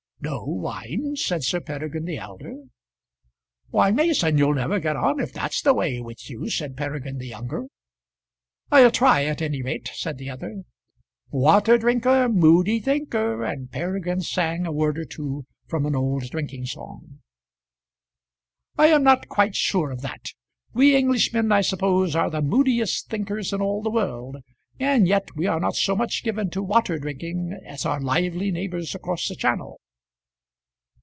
"No 0.23 0.43
wine!" 0.45 1.15
said 1.15 1.43
Sir 1.43 1.59
Peregrine 1.59 2.05
the 2.05 2.19
elder. 2.19 2.65
"Why, 3.71 3.89
Mason, 3.89 4.37
you'll 4.37 4.53
never 4.53 4.79
get 4.79 4.95
on 4.95 5.19
if 5.19 5.33
that's 5.33 5.63
the 5.63 5.73
way 5.73 5.99
with 5.99 6.29
you," 6.29 6.47
said 6.47 6.77
Peregrine 6.77 7.17
the 7.17 7.25
younger. 7.25 7.65
"I'll 8.71 8.91
try 8.91 9.25
at 9.25 9.41
any 9.41 9.63
rate," 9.63 9.89
said 9.95 10.19
the 10.19 10.29
other. 10.29 10.61
"Water 11.31 11.79
drinker, 11.79 12.29
moody 12.29 12.79
thinker," 12.79 13.43
and 13.43 13.71
Peregrine 13.71 14.21
sang 14.21 14.67
a 14.67 14.71
word 14.71 14.99
or 14.99 15.05
two 15.05 15.47
from 15.65 15.87
an 15.87 15.95
old 15.95 16.29
drinking 16.29 16.67
song. 16.67 17.21
"I 18.77 18.87
am 18.87 19.01
not 19.01 19.27
quite 19.27 19.55
sure 19.55 19.89
of 19.89 20.01
that. 20.01 20.33
We 20.71 20.95
Englishmen 20.95 21.51
I 21.51 21.61
suppose 21.61 22.15
are 22.15 22.29
the 22.29 22.43
moodiest 22.43 23.07
thinkers 23.09 23.53
in 23.53 23.59
all 23.59 23.81
the 23.81 23.89
world, 23.89 24.37
and 24.79 25.07
yet 25.07 25.35
we 25.35 25.47
are 25.47 25.59
not 25.59 25.75
so 25.77 25.95
much 25.95 26.23
given 26.23 26.51
to 26.51 26.61
water 26.61 26.99
drinking 26.99 27.59
as 27.65 27.87
our 27.87 27.99
lively 27.99 28.51
neighbours 28.51 28.93
across 28.93 29.27
the 29.27 29.35
Channel." 29.35 29.79